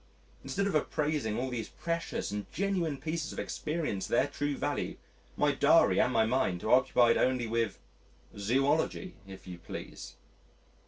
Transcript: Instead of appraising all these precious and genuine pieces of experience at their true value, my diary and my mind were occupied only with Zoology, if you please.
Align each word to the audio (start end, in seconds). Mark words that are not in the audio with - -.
Instead 0.43 0.65
of 0.65 0.73
appraising 0.73 1.37
all 1.37 1.51
these 1.51 1.69
precious 1.69 2.31
and 2.31 2.51
genuine 2.51 2.97
pieces 2.97 3.31
of 3.31 3.37
experience 3.37 4.07
at 4.07 4.09
their 4.09 4.25
true 4.27 4.57
value, 4.57 4.97
my 5.37 5.51
diary 5.51 5.99
and 5.99 6.11
my 6.11 6.25
mind 6.25 6.63
were 6.63 6.73
occupied 6.73 7.17
only 7.17 7.45
with 7.45 7.77
Zoology, 8.35 9.13
if 9.27 9.45
you 9.45 9.59
please. 9.59 10.15